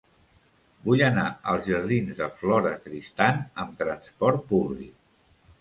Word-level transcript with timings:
Vull 0.85 1.03
anar 1.07 1.25
als 1.51 1.69
jardins 1.73 2.17
de 2.21 2.29
Flora 2.41 2.73
Tristán 2.87 3.47
amb 3.65 3.79
trasport 3.83 4.47
públic. 4.55 4.99